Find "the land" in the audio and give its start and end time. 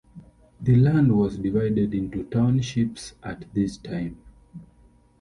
0.59-1.15